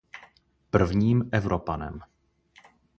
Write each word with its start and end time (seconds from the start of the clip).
Prvním 0.71 1.29
Evropanem. 1.31 2.01